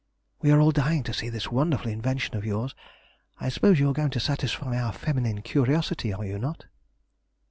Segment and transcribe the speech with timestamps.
[0.41, 2.73] We are all dying to see this wonderful invention of yours.
[3.39, 6.65] I suppose you are going to satisfy our feminine curiosity, are you not?"